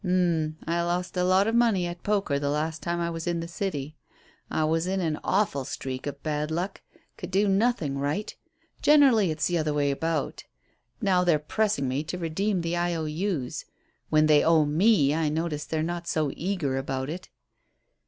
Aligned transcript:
"Um 0.03 0.57
I 0.65 0.81
lost 0.81 1.15
a 1.15 1.23
lot 1.23 1.45
of 1.45 1.53
money 1.53 1.85
at 1.85 2.01
poker 2.01 2.39
the 2.39 2.49
last 2.49 2.81
time 2.81 2.99
I 2.99 3.11
was 3.11 3.27
in 3.27 3.39
the 3.39 3.47
city. 3.47 3.97
I 4.49 4.63
was 4.63 4.87
in 4.87 4.99
an 4.99 5.19
awful 5.23 5.63
streak 5.63 6.07
of 6.07 6.23
bad 6.23 6.49
luck; 6.49 6.81
could 7.17 7.29
do 7.29 7.47
nothing 7.47 7.99
right. 7.99 8.35
Generally 8.81 9.29
it's 9.29 9.45
the 9.45 9.59
other 9.59 9.75
way 9.75 9.91
about. 9.91 10.45
Now 11.03 11.23
they're 11.23 11.37
pressing 11.37 11.87
me 11.87 12.03
to 12.05 12.17
redeem 12.17 12.61
the 12.61 12.75
I.O.U.s. 12.75 13.65
When 14.09 14.25
they 14.25 14.43
owe 14.43 14.65
me 14.65 15.13
I 15.13 15.29
notice 15.29 15.65
they're 15.65 15.83
not 15.83 16.07
so 16.07 16.31
eager 16.35 16.77
about 16.79 17.07
it." 17.07 17.29